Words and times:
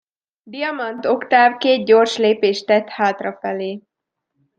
Diamant 0.43 1.05
Oktáv 1.05 1.57
két 1.57 1.85
gyors 1.85 2.17
lépést 2.17 2.65
tett 2.65 2.87
hátrafelé. 2.89 3.81